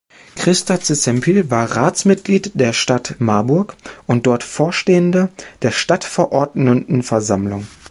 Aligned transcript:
Christa 0.35 0.79
Czempiel 0.79 1.51
war 1.51 1.73
Ratsmitglied 1.77 2.53
der 2.59 2.73
Stadt 2.73 3.17
Marburg 3.19 3.75
und 4.07 4.25
dort 4.25 4.41
Vorstehende 4.41 5.29
der 5.61 5.69
Stadtverordnetenversammlung. 5.69 7.67